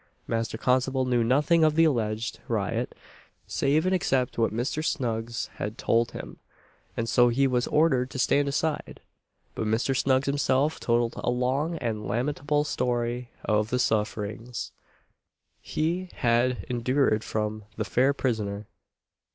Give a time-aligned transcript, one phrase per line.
[0.25, 2.95] Master Constable knew nothing of the alleged riot,
[3.45, 4.83] save and except what Mr.
[4.83, 6.39] Snuggs had told him;
[6.97, 9.01] and so he was ordered to stand aside;
[9.53, 9.95] but Mr.
[9.95, 14.71] Snuggs himself told a long and lamentable story of the sufferings
[15.61, 18.65] he had endured from the fair prisoner.